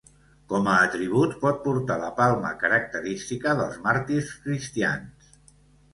[0.53, 5.33] Com a atributs pot portar la palma característica dels màrtirs cristians.